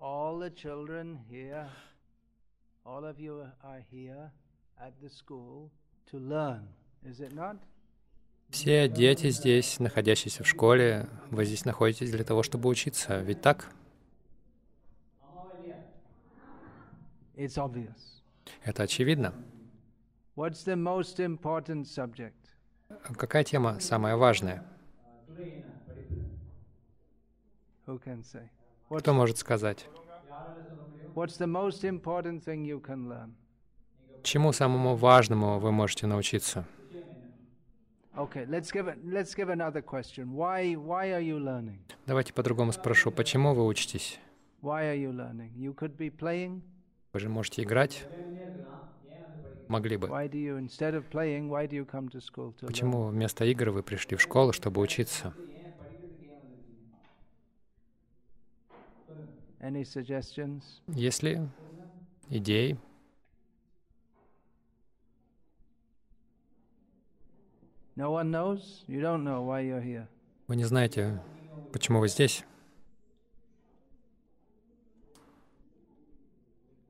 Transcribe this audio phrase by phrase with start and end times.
[0.00, 1.68] all the children here,
[2.84, 4.30] all of you are here
[4.80, 5.70] at the school
[6.10, 6.68] to learn,
[7.04, 7.56] is it not?
[8.50, 13.72] Все дети здесь, находящиеся в школе, вы здесь находитесь для того, чтобы учиться, ведь так?
[18.62, 19.34] Это очевидно.
[23.18, 24.64] Какая тема самая важная?
[28.88, 29.86] Кто может сказать?
[34.22, 36.64] Чему самому важному вы можете научиться?
[42.06, 43.10] Давайте по-другому спрошу.
[43.10, 44.18] Почему вы учитесь?
[47.12, 48.06] Вы же можете играть.
[49.68, 50.08] Могли бы.
[52.66, 55.34] Почему вместо игр вы пришли в школу, чтобы учиться?
[59.60, 61.40] Есть ли
[62.28, 62.78] идеи?
[67.96, 68.84] No one knows?
[68.86, 70.06] You don't know why you're here.
[70.48, 71.20] Вы не знаете,
[71.72, 72.44] почему вы здесь?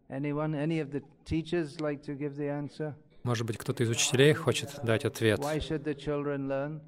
[0.09, 0.55] Anyone?
[0.55, 2.94] Any of the teachers like to give the answer?
[3.22, 5.41] Может быть, кто-то из учителей хочет дать ответ?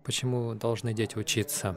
[0.04, 1.76] Почему должны дети учиться?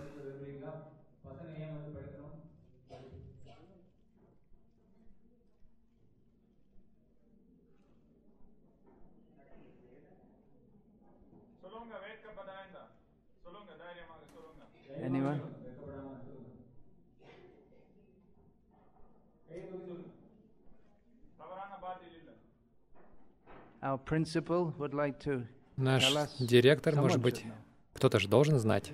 [25.78, 26.04] Наш
[26.40, 27.46] директор, может быть,
[27.94, 28.92] кто-то же должен знать.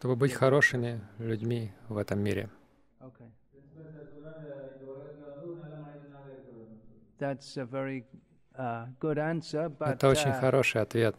[0.00, 2.48] чтобы быть хорошими людьми в этом мире.
[3.00, 3.30] Okay.
[9.80, 11.16] Это очень uh, хороший ответ.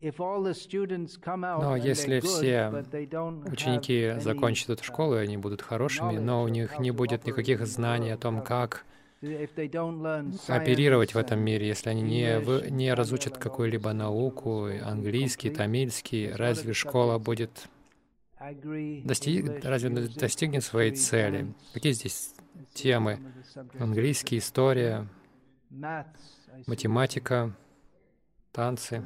[0.00, 2.84] Но если все
[3.50, 8.10] Ученики закончат эту школу, и они будут хорошими, но у них не будет никаких знаний
[8.10, 8.84] о том, как
[10.46, 16.72] оперировать в этом мире, если они не, вы- не разучат какую-либо науку, английский, тамильский, разве
[16.72, 17.68] школа будет
[18.40, 19.40] agri, дости...
[19.40, 21.52] English, разве достигнет своей цели?
[21.72, 22.34] Какие здесь
[22.72, 23.18] темы?
[23.80, 25.08] Английский, история.
[25.70, 27.52] Математика,
[28.52, 29.02] танцы,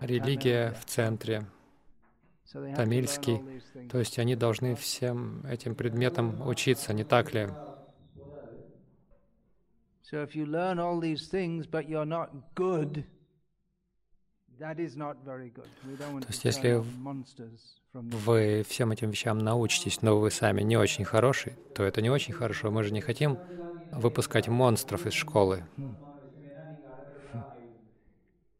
[0.00, 1.46] религия в центре.
[2.76, 3.42] Тамильский.
[3.90, 7.48] То есть они должны всем этим предметам учиться, не так ли?
[16.20, 16.82] То есть если
[17.92, 22.32] вы всем этим вещам научитесь, но вы сами не очень хороший, то это не очень
[22.32, 22.70] хорошо.
[22.70, 23.38] Мы же не хотим
[23.91, 25.63] выпускать монстров из школы.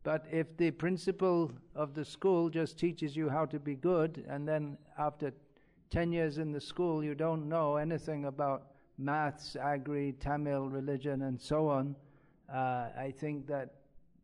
[0.03, 4.45] But if the principal of the school just teaches you how to be good, and
[4.45, 5.31] then after
[5.91, 8.63] 10 years in the school you don't know anything about
[8.97, 11.95] maths, agri, Tamil, religion, and so on,
[12.53, 13.75] uh, I think that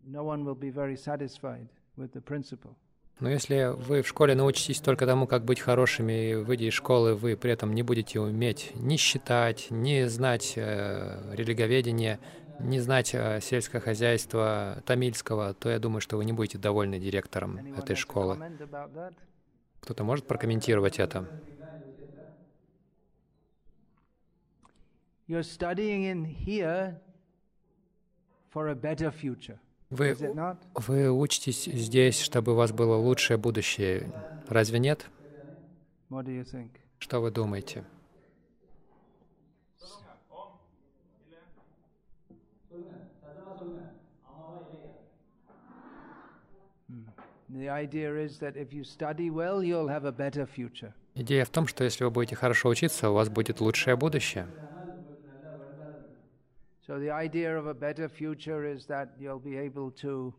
[0.05, 2.75] no one will be very satisfied with the principal.
[3.20, 7.14] Но если вы в школе научитесь только тому, как быть хорошими, и выйдя из школы,
[7.14, 12.18] вы при этом не будете уметь ни считать, ни знать э, религоведение,
[12.58, 17.58] не знать э, сельское хозяйство тамильского, то я думаю, что вы не будете довольны директором
[17.76, 18.38] этой школы.
[19.80, 21.28] Кто-то может прокомментировать это?
[25.26, 27.00] You're studying in here
[28.52, 29.58] for a better future,
[29.94, 30.16] Вы,
[30.74, 34.12] вы учитесь здесь, чтобы у вас было лучшее будущее.
[34.48, 35.06] Разве нет?
[36.98, 37.84] Что вы думаете?
[50.56, 50.92] Future.
[51.14, 54.48] Идея в том, что если вы будете хорошо учиться, у вас будет лучшее будущее.
[56.85, 60.33] So the idea of a better future is that you'll be able to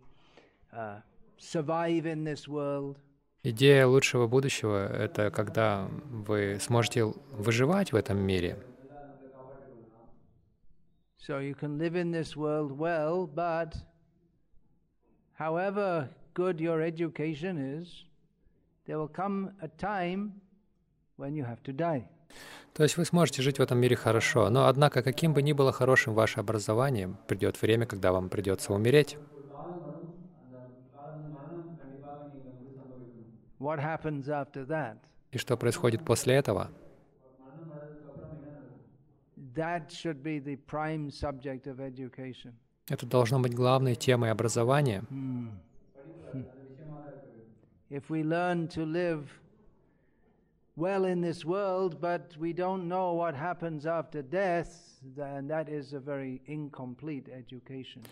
[0.77, 0.97] uh,
[1.39, 2.99] survive in this world,
[3.43, 8.59] Идея лучшего будущего — это когда вы сможете выживать в этом мире.
[11.17, 13.77] so you can live in this world well, but
[15.35, 18.05] however good your education is,
[18.87, 20.33] there will come a time
[21.17, 22.05] when you have to die.
[22.76, 25.72] То есть вы сможете жить в этом мире хорошо, но однако, каким бы ни было
[25.72, 29.18] хорошим ваше образование, придет время, когда вам придется умереть.
[35.32, 36.70] И что происходит после этого?
[42.90, 45.06] Это должно быть главной темой образования.
[48.68, 49.45] To live
[50.77, 55.93] well in this world, but we don't know what happens after death, then that is
[55.93, 58.03] a very incomplete education.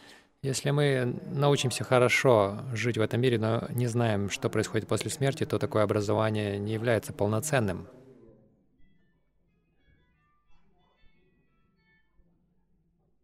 [0.43, 5.45] Если мы научимся хорошо жить в этом мире, но не знаем, что происходит после смерти,
[5.45, 7.89] то такое образование не является полноценным.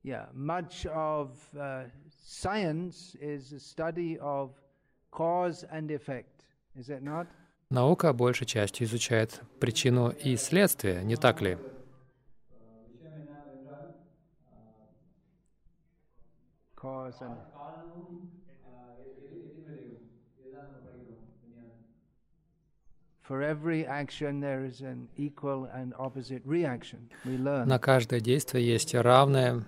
[0.03, 1.85] Yeah, much of uh,
[2.27, 4.51] science is a study of
[5.11, 6.45] cause and effect,
[6.75, 7.27] is it not?
[7.72, 11.60] Наука большей частью изучает причину и следствие, не так ли?
[27.66, 29.64] На каждое действие есть равное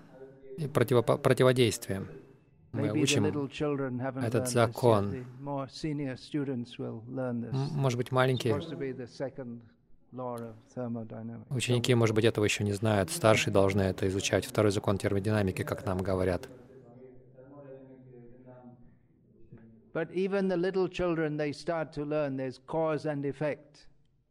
[0.73, 2.07] противодействие.
[2.73, 3.25] Мы учим,
[4.23, 5.25] этот закон.
[7.53, 8.53] может быть, маленькие
[11.49, 13.09] ученики, может быть, этого еще не знают.
[13.11, 14.45] Старшие должны это изучать.
[14.45, 16.47] Второй закон термодинамики, как нам говорят.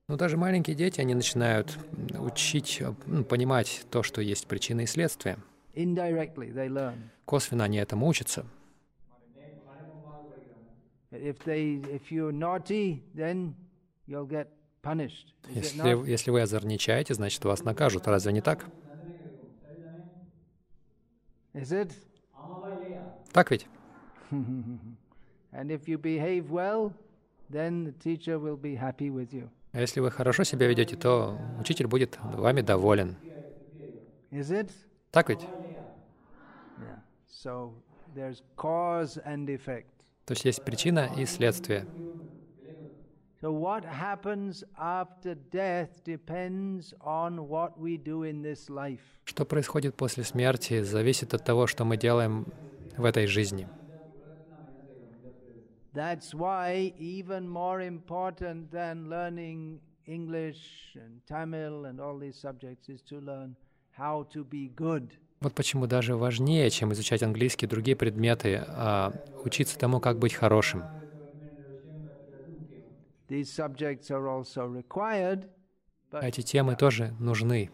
[0.08, 1.78] Но даже маленькие дети, они начинают
[2.18, 5.36] учить, э, понимать то, что есть причина и следствие.
[5.74, 7.10] Indirectly, they learn.
[7.26, 8.44] Косвенно они этому учатся.
[11.12, 13.54] If they, if you're naughty, then
[14.06, 14.46] you'll get
[14.82, 15.34] punished.
[15.48, 18.06] Если, если вы озорничаете, значит, вас накажут.
[18.06, 18.66] Разве не так?
[21.52, 21.92] Is it?
[23.32, 23.66] Так ведь?
[24.30, 26.92] And if you behave well,
[27.50, 29.48] then the teacher will be happy with you.
[29.72, 33.16] А если вы хорошо себя ведете, то учитель будет вами доволен.
[34.30, 34.70] Is it?
[35.10, 35.40] Так ведь?
[40.25, 41.85] То есть есть причина и следствие.
[43.41, 49.03] So what happens after death depends on what we do in this life.
[49.25, 52.47] Что происходит после смерти, зависит от того, что мы делаем
[52.97, 53.67] в этой жизни.
[55.93, 63.01] That's why even more important than learning English and Tamil and all these subjects is
[63.03, 63.55] to learn
[63.91, 65.17] how to be good.
[65.42, 69.10] Вот почему даже важнее, чем изучать английский и другие предметы, а
[69.42, 70.84] учиться тому, как быть хорошим.
[76.12, 77.70] Эти темы тоже нужны.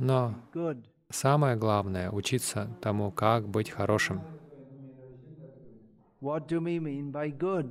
[0.00, 0.34] Но
[1.10, 4.22] самое главное— учиться тому, как быть хорошим.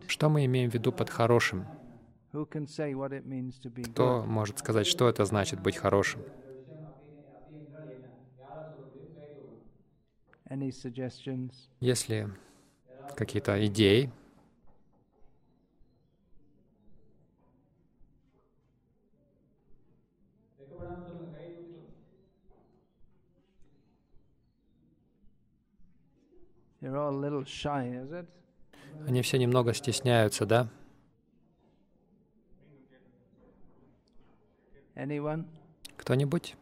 [0.08, 1.66] Что мы имеем в виду под хорошим?
[2.32, 6.24] Кто может сказать, что это значит быть хорошим?
[10.50, 11.54] Suggestions?
[11.80, 12.30] Если
[13.16, 14.12] какие-то идеи,
[29.06, 30.70] они все немного стесняются, да?
[35.02, 35.46] Anyone?
[35.98, 36.56] Кто-нибудь?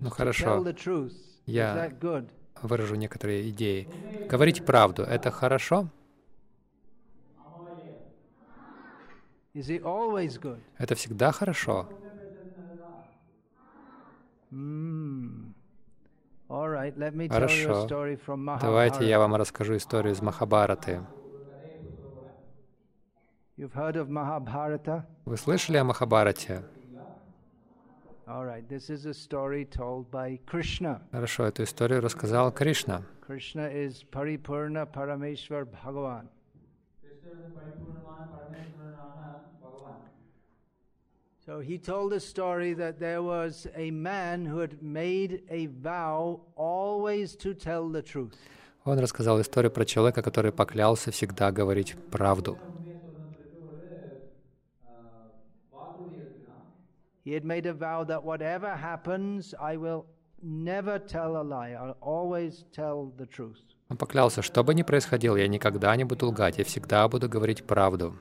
[0.00, 0.64] Ну, хорошо.
[1.46, 1.90] Я-?
[2.62, 3.88] Выражу некоторые идеи.
[4.28, 5.90] Говорить правду— это хорошо?
[7.08, 7.96] Is it always good?
[10.76, 11.88] Это всегда хорошо?
[17.30, 17.88] Хорошо.
[18.60, 21.00] Давайте я вам расскажу историю из Махабараты.
[23.56, 26.62] Вы слышали о Махабарате?
[31.12, 33.02] Хорошо, эту историю рассказал Кришна.
[33.26, 33.70] Krishna
[41.45, 46.41] So he told a story that there was a man who had made a vow
[46.55, 48.37] always to tell the truth.
[48.85, 52.57] Он рассказал историю про человека, который поклялся всегда говорить правду.
[57.23, 60.05] He had made a vow that whatever happens, I will
[60.41, 61.71] never tell a lie.
[61.71, 63.61] I'll always tell the truth.
[63.88, 67.62] Он поклялся, что бы ни происходило, я никогда не буду лгать, я всегда буду говорить
[67.64, 68.16] правду.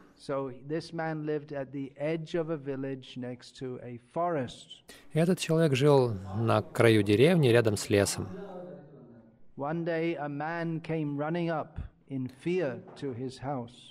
[5.13, 8.27] И этот человек жил на краю деревни, рядом с лесом.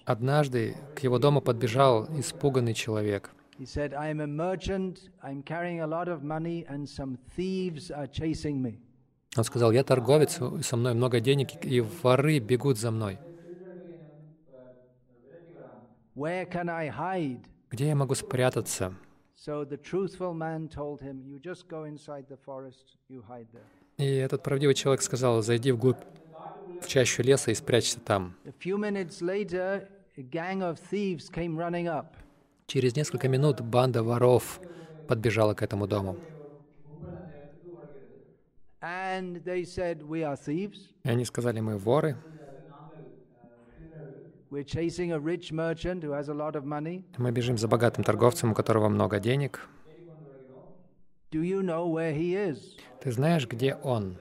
[0.04, 3.30] Однажды к его дому подбежал испуганный человек.
[3.56, 7.92] He said, I am a merchant, I'm carrying a lot of money, and some thieves
[7.92, 8.80] are chasing me.
[9.36, 13.18] Он сказал, я торговец, со мной много денег, и воры бегут за мной.
[17.70, 18.94] Где я могу спрятаться?
[23.96, 25.98] И этот правдивый человек сказал, зайди вглубь,
[26.80, 28.34] в чащу леса и спрячься там.
[32.66, 34.60] Через несколько минут банда воров
[35.08, 36.16] подбежала к этому дому.
[36.96, 39.00] And they said, We are thieves.
[41.04, 42.16] И они сказали, мы воры,
[47.18, 49.68] мы бежим за богатым торговцем, у которого много денег.
[53.00, 54.16] Ты знаешь, где он?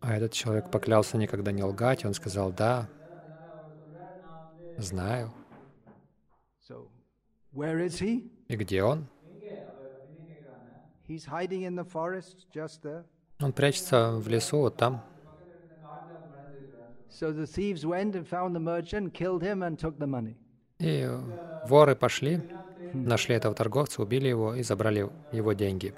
[0.00, 2.88] А этот человек поклялся никогда не лгать, и он сказал, да,
[4.78, 5.32] знаю.
[8.48, 9.06] И где он?
[13.39, 15.01] Он прячется в лесу, вот там.
[17.09, 20.35] So the thieves went and found the merchant, killed him, and took the money.
[20.79, 21.07] И
[21.61, 22.41] воры пошли,
[22.91, 25.93] нашли этого торговца, убили его и забрали его деньги.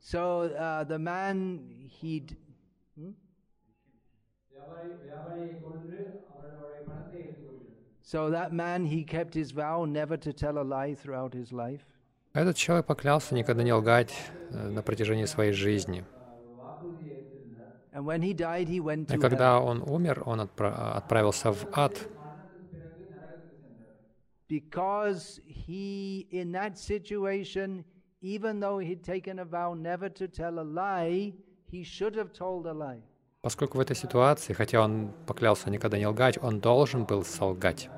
[0.00, 2.36] So uh, the man, he'd.
[2.96, 3.12] Hmm?
[8.02, 11.86] So that man, he kept his vow never to tell a lie throughout his life.
[12.33, 14.13] Этот человек поклялся никогда не лгать
[14.51, 16.05] э, на протяжении своей жизни.
[17.91, 21.97] И когда он умер, он отпра- отправился в ад,
[24.47, 27.83] because he, in that situation,
[28.21, 31.33] even though he'd taken a vow never to tell a lie,
[31.71, 33.01] he should have told a lie.
[33.41, 37.89] поскольку в этой ситуации, хотя он поклялся никогда не лгать, он должен был солгать.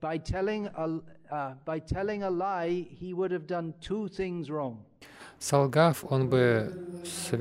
[0.00, 4.78] By telling a, uh, by telling a lie, he would have done two things wrong.
[5.38, 6.70] Солгав, он бы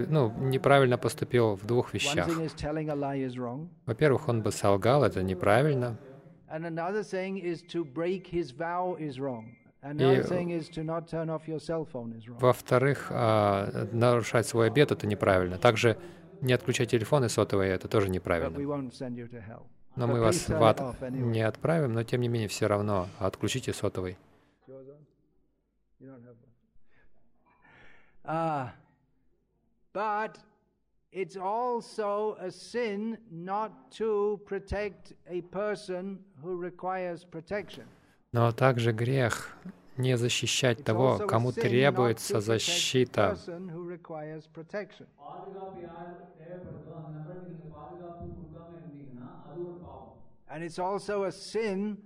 [0.10, 2.26] ну, неправильно поступил в двух вещах.
[3.86, 5.98] Во-первых, он бы солгал, это неправильно.
[6.50, 6.54] И-.
[12.40, 15.58] Во-вторых, а, нарушать свой обет— это неправильно.
[15.58, 15.98] Также
[16.42, 18.58] не отключать телефоны сотовые— это тоже неправильно.
[19.96, 24.18] Но мы вас в ад не отправим, но тем не менее все равно отключите сотовый.
[24.68, 24.98] Yours on?
[26.00, 26.50] You don't have one.
[28.24, 28.74] Ah,
[29.94, 30.38] but
[31.12, 37.86] it's also a sin not to protect a person who requires protection.
[38.32, 39.56] Но также грех
[39.98, 43.38] не защищать того, кому требуется защита.
[50.50, 51.98] And it's also a sin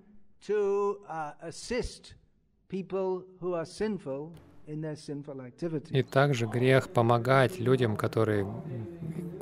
[0.48, 2.16] to uh, assist
[2.68, 4.32] people who are sinful.
[4.66, 8.48] И также грех помогать людям, которые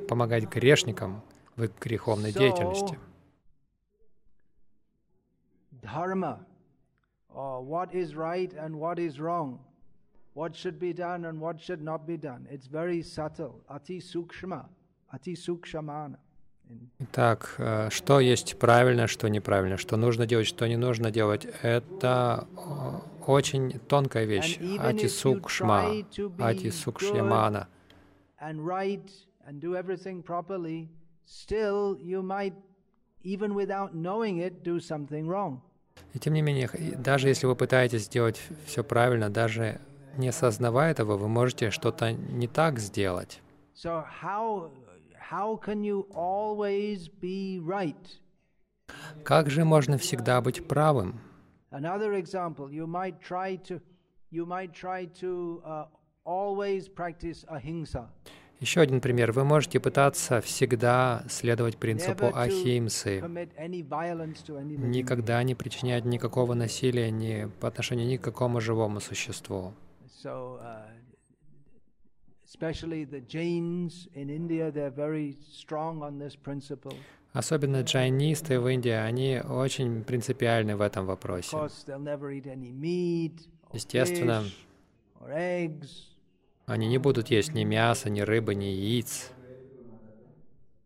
[0.10, 1.22] помогать грешникам
[1.56, 2.98] в их греховной деятельности.
[5.82, 6.40] dharma,
[7.30, 9.60] or what is right and what is wrong,
[10.34, 12.48] what should be done and what should not be done.
[12.50, 13.62] It's very subtle.
[13.70, 14.66] Ati sukshma,
[15.14, 16.18] ati sukshamana.
[17.00, 22.48] Итак, э, что есть правильно, что неправильно, что нужно делать, что не нужно делать, это
[22.56, 24.60] о, очень тонкая вещь.
[24.60, 27.68] And even Ати if you сукшма, try to be ати сукшьямана.
[28.40, 29.10] And right
[29.48, 30.90] and do everything properly,
[31.26, 32.54] still you might,
[33.24, 35.62] even without knowing it, do something wrong.
[36.14, 39.82] И тем не менее, даже если вы пытаетесь сделать все правильно, даже
[40.18, 43.42] не осознавая этого, вы можете что-то не так сделать.
[43.74, 44.70] So how
[45.32, 48.20] how can you always be right?
[49.24, 51.20] Как же можно всегда быть правым?
[51.72, 53.82] Another example, you might try to
[54.30, 55.86] you might try to uh,
[56.26, 58.10] always practice ahimsa,
[58.60, 59.32] Еще один пример.
[59.32, 63.22] Вы можете пытаться всегда следовать принципу ахимсы,
[64.78, 69.74] никогда не причинять никакого насилия ни по отношению ни к какому живому существу.
[70.24, 71.01] So, uh,
[72.52, 76.94] especially the Jains in India, they're very strong on this principle.
[77.34, 81.56] Особенно джайнисты в Индии, они очень принципиальны в этом вопросе.
[81.56, 84.44] course, they'll never eat any meat or Естественно,
[86.66, 89.32] они не будут есть ни мяса, ни рыбы, ни яиц.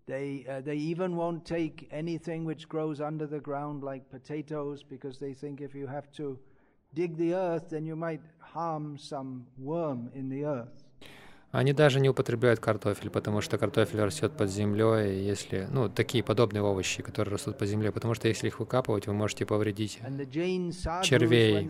[0.06, 5.18] They, uh, they even won't take anything which grows under the ground like potatoes because
[5.18, 6.38] they think if you have to
[6.94, 10.85] dig the earth, then you might harm some worm in the earth.
[11.56, 16.62] Они даже не употребляют картофель, потому что картофель растет под землей, если, ну, такие подобные
[16.62, 20.02] овощи, которые растут под землей, потому что если их выкапывать, вы можете повредить.
[21.02, 21.66] Червей.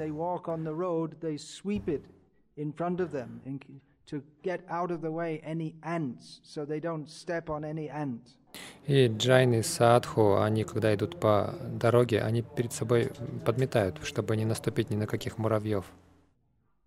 [8.88, 13.12] И джайны садху, они, когда идут по дороге, они перед собой
[13.46, 15.86] подметают, чтобы не наступить ни на каких муравьев.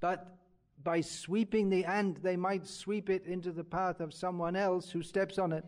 [0.00, 0.37] But
[0.84, 5.02] by sweeping the ant, they might sweep it into the path of someone else who
[5.02, 5.64] steps on it.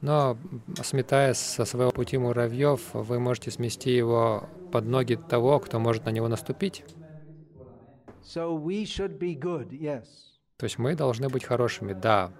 [0.00, 0.36] Но,
[0.82, 6.10] сметая со своего пути муравьев, вы можете смести его под ноги того, кто может на
[6.10, 6.84] него наступить.
[8.22, 10.04] So we should be good, yes.
[10.56, 12.32] То есть мы должны быть хорошими, да.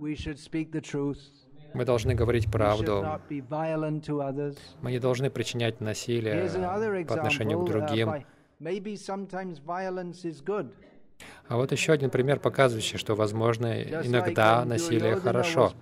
[0.00, 1.18] We should speak the truth.
[1.74, 3.04] Мы должны говорить правду.
[4.80, 8.24] Мы не должны причинять насилие по отношению к uh, другим.
[8.60, 10.72] By- maybe sometimes violence is good.
[11.48, 15.72] А вот еще один пример, показывающий, что, возможно, иногда насилие хорошо.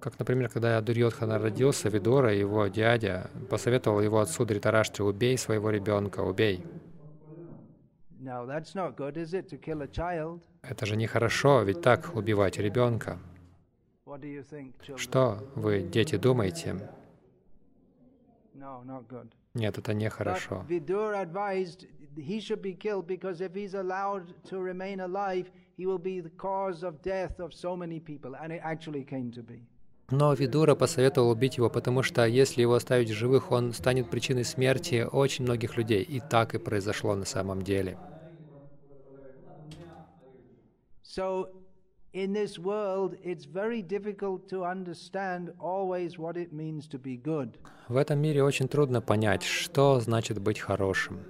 [0.00, 6.20] Как, например, когда Дурьодхана родился, Видура, его дядя, посоветовал его отцу Дритараштре, убей своего ребенка,
[6.20, 6.64] убей.
[10.62, 13.18] Это же нехорошо, ведь так убивать ребенка.
[14.03, 14.03] What do you think, children?
[14.96, 16.76] Что вы, дети, думаете?
[19.54, 20.64] Нет, это нехорошо.
[30.10, 34.44] Но Видура посоветовал убить его, потому что если его оставить в живых, он станет причиной
[34.44, 36.02] смерти очень многих людей.
[36.02, 37.98] И так и произошло на самом деле.
[41.02, 41.48] So,
[42.14, 47.58] in this world, it's very difficult to understand always what it means to be good.
[47.88, 51.20] В этом мире очень трудно понять, что значит быть хорошим.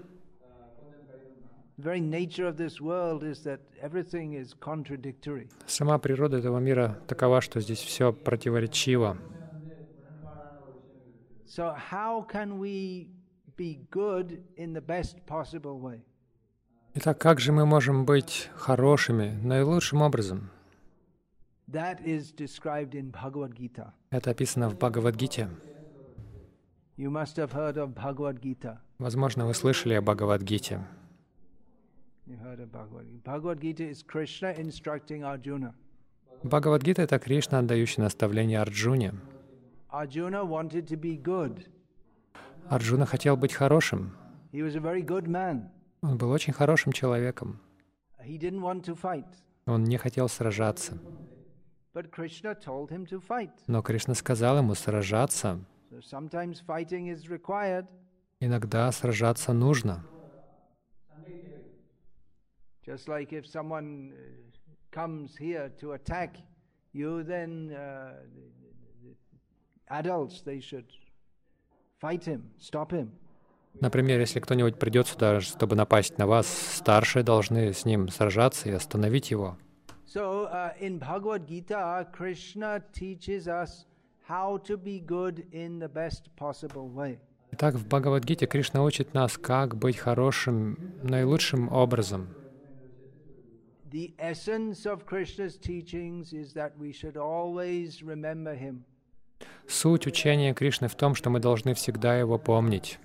[1.77, 5.49] The very nature of this world is that everything is contradictory.
[5.66, 9.16] Сама природа этого мира такова, что здесь все противоречиво.
[11.47, 13.09] So, how can we
[13.57, 16.03] be good in the best possible way?
[16.94, 20.51] Итак, как же мы можем быть хорошими наилучшим образом?
[20.51, 21.53] That is described in Bhagavad Gita.
[24.11, 25.48] Это описано в Бхагавадгите.
[28.98, 30.87] Возможно, вы слышали о Бхагавадгите.
[36.42, 39.14] Бхагавадгита— это Кришна, отдающий наставление Арджуне.
[42.68, 44.14] Арджуна хотел быть хорошим.
[46.03, 47.61] Он был очень хорошим человеком.
[49.66, 50.98] Он не хотел сражаться.
[53.68, 55.64] Но Кришна сказал ему сражаться.
[58.40, 60.04] Иногда сражаться нужно.
[73.80, 78.72] Например, если кто-нибудь придет сюда, чтобы напасть на вас, старшие должны с ним сражаться и
[78.72, 79.57] остановить его.
[80.06, 83.86] So uh, in Bhagavad Gita, Krishna teaches us
[84.23, 87.19] how to be good in the best possible way.
[87.52, 92.28] Итак, в Бхагавадгите Кришна учит нас, как быть хорошим наилучшим образом.
[93.91, 98.86] The essence of Krishna's teachings is that we should always remember him.
[99.67, 102.99] Суть учения Кришны в том, что мы должны всегда его помнить.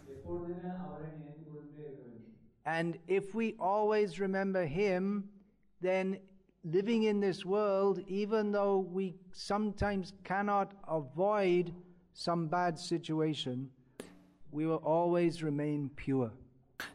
[2.66, 5.24] And if we always remember him,
[5.82, 6.18] then
[6.63, 11.73] living in this world, even though we sometimes cannot avoid
[12.13, 13.69] some bad situation,
[14.51, 16.31] we will always remain pure.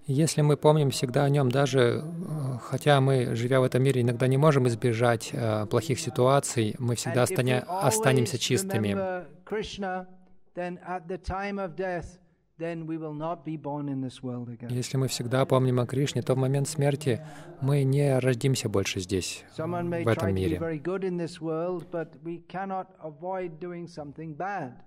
[0.06, 4.26] Если мы помним всегда о нем, даже э, хотя мы, живя в этом мире, иногда
[4.26, 8.92] не можем избежать э, плохих ситуаций, мы всегда остане- останемся чистыми.
[8.94, 10.06] remember Krishna,
[10.54, 12.18] then at the time of death,
[12.58, 14.70] then we will not be born in this world again.
[14.70, 17.20] Если мы всегда помним о Кришне, то в момент смерти
[17.60, 20.58] мы не родимся больше здесь, в этом мире.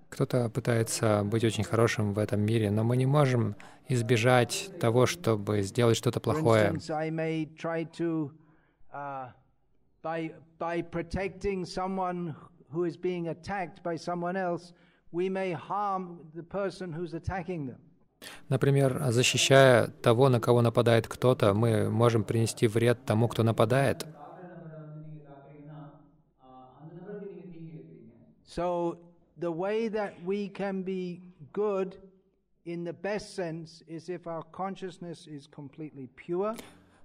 [0.08, 3.54] Кто-то пытается быть очень хорошим в этом мире, но мы не можем
[3.88, 6.72] избежать того, чтобы сделать что-то плохое.
[8.94, 9.28] uh,
[10.58, 12.34] by protecting someone
[12.70, 14.72] who is being attacked by someone else,
[15.12, 17.78] we may harm the person who's attacking them.
[18.48, 24.06] Например, защищая того, на кого нападает кто-то, мы можем принести вред тому, кто нападает.
[28.44, 28.98] So
[29.38, 31.20] the way that we can be
[31.52, 31.96] good
[32.64, 36.56] in the best sense is if our consciousness is completely pure,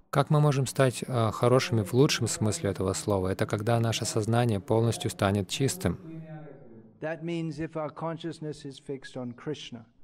[0.10, 3.30] Как мы можем стать э, хорошими в лучшем смысле этого слова?
[3.30, 5.98] Это когда наше сознание полностью станет чистым.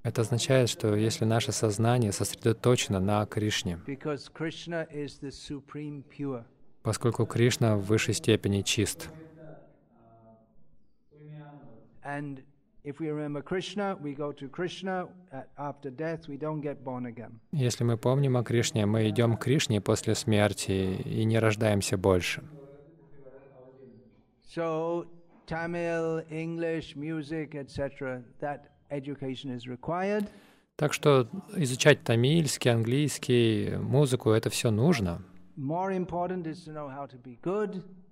[0.03, 3.79] Это означает, что если наше сознание сосредоточено на Кришне,
[6.83, 9.09] поскольку Кришна в высшей степени чист.
[17.51, 22.43] Если мы помним о Кришне, мы идем к Кришне после смерти и не рождаемся больше.
[24.53, 25.07] So,
[25.49, 28.59] Tamil, English, music, etc., that
[28.91, 30.27] education is required.
[30.75, 35.21] Так что изучать тамильский, английский, музыку— это все нужно.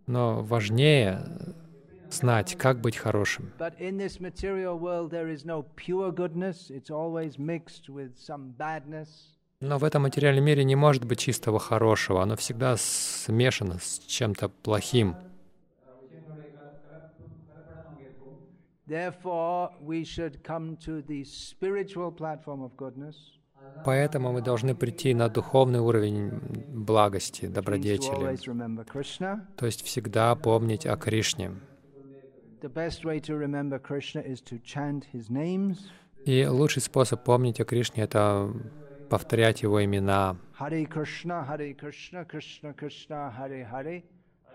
[0.08, 1.21] Но важнее
[2.10, 3.52] знать, как быть хорошим.
[9.60, 12.21] Но в этом материальном мире не может быть чистого хорошего.
[12.21, 15.15] Оно всегда смешано с чем-то плохим.
[18.88, 23.15] Therefore, we should come to the spiritual platform of goodness.
[23.84, 26.32] Поэтому мы должны прийти на духовный уровень
[26.69, 28.38] благости, добродетели.
[29.56, 31.52] То есть всегда помнить о Кришне.
[36.26, 38.54] И лучший способ помнить о Кришне— это
[39.10, 40.38] повторять его имена.
[40.60, 44.04] Hare Krishna, Hare Krishna, Krishna Krishna, Hare Hare.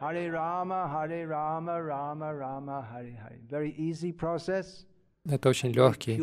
[0.02, 3.38] Hare Rama, Hare Rama, Rama Rama, Hare Hare.
[3.48, 4.84] Very easy process,
[5.24, 6.18] Это очень легкий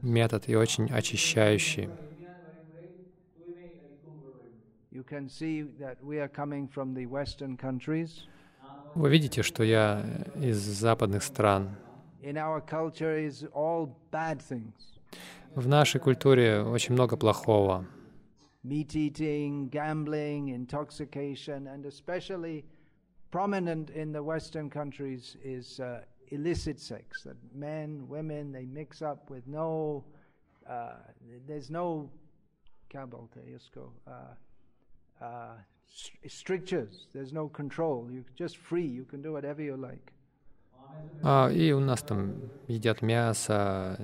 [0.00, 1.90] метод и очень очищающий.
[8.94, 10.02] Вы видите, что я
[10.36, 11.76] из западных стран.
[15.54, 17.84] В нашей культуре очень много плохого.
[18.64, 22.64] meat eating, gambling, intoxication, and especially
[23.30, 27.22] prominent in the Western countries is uh, illicit sex.
[27.22, 30.04] That men, women, they mix up with no,
[30.68, 30.94] uh,
[31.46, 32.10] there's no
[32.94, 34.10] uh,
[35.22, 35.52] uh
[36.28, 38.08] strictures, there's no control.
[38.10, 40.12] You're just free, you can do whatever you like.
[41.22, 42.34] А, и у нас там
[42.68, 43.96] едят мясо,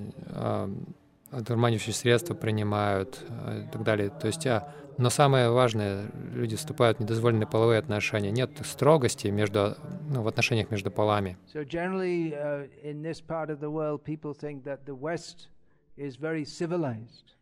[1.31, 4.11] одурманивающие средства принимают а, и так далее.
[4.11, 8.31] То есть, а, но самое важное, люди вступают в недозволенные половые отношения.
[8.31, 9.77] Нет строгости между,
[10.09, 11.37] ну, в отношениях между полами.
[11.53, 15.49] So generally, uh, in this part of the world, people think that the West
[15.97, 17.35] is very civilized.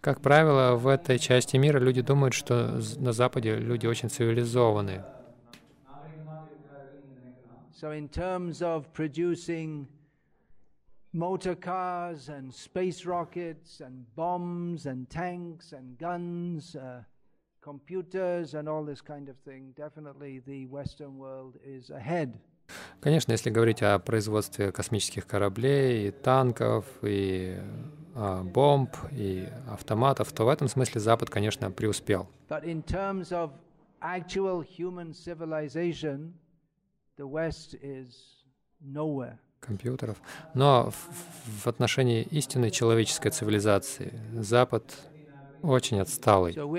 [0.00, 5.04] Как правило, в этой части мира люди думают, что на Западе люди очень цивилизованные.
[7.80, 9.88] So, in terms of producing
[11.13, 17.01] motor cars and space rockets and bombs and tanks and guns, uh,
[17.61, 22.33] computers and all this kind of thing, definitely the Western world is ahead.
[22.99, 27.57] Конечно, если говорить о производстве космических кораблей, и танков, и
[28.13, 32.27] а, бомб, и автоматов, то в этом смысле Запад, конечно, преуспел.
[32.49, 33.51] But in terms of
[34.01, 36.33] actual human civilization,
[37.17, 38.43] the West is
[38.81, 39.39] nowhere.
[39.64, 40.16] Компьютеров.
[40.54, 44.94] Но в, в отношении истинной человеческой цивилизации Запад
[45.62, 46.54] очень отсталый.
[46.54, 46.74] То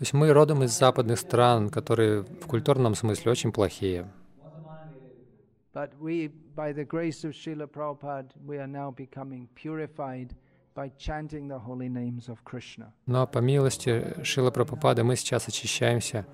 [0.00, 4.06] есть мы родом из западных стран, которые в культурном смысле очень плохие.
[5.74, 10.34] But we, by the grace of Srila Prabhupada, we are now becoming purified
[10.74, 12.94] by chanting the holy names of Krishna.
[13.04, 16.24] Но по милости Шила Прабхупады мы сейчас очищаемся,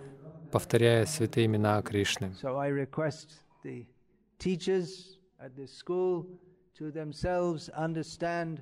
[0.52, 2.34] повторяя святые имена Кришны.
[2.40, 3.86] So I request the
[4.38, 6.26] teachers at this school
[6.78, 8.60] to themselves understand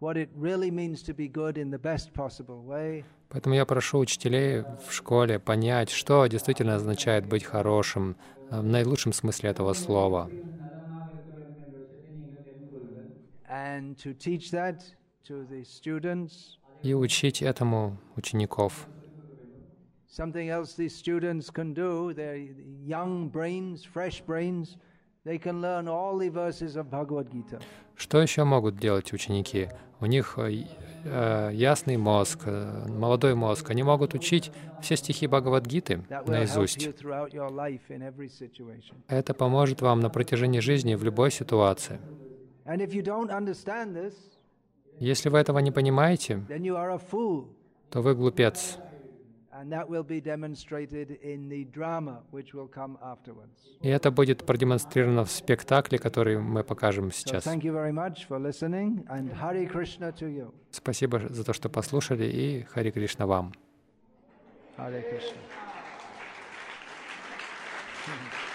[0.00, 3.04] what it really means to be good in the best possible way.
[3.28, 8.16] Поэтому я прошу учителей в школе понять, что действительно означает быть хорошим
[8.50, 10.30] э, в наилучшем смысле этого слова.
[16.82, 18.88] и учить этому учеников.
[20.12, 22.36] Something else these students can do, they're
[22.84, 24.76] young brains, fresh brains,
[25.24, 27.58] they can learn all the verses of Bhagavad Gita.
[27.96, 29.70] Что еще могут делать ученики?
[30.00, 30.66] У них э,
[31.04, 33.70] э, ясный мозг, э, молодой мозг.
[33.70, 36.90] Они могут учить все стихи Бхагавадгиты наизусть.
[39.08, 41.98] Это поможет вам на протяжении жизни в любой ситуации.
[44.98, 46.44] Если вы этого не понимаете,
[47.88, 48.78] то вы глупец.
[53.80, 57.44] И это будет продемонстрировано в спектакле, который мы покажем сейчас.
[60.70, 63.52] Спасибо за то, что послушали, и Хари Кришна вам.
[64.78, 65.36] Hare Krishna.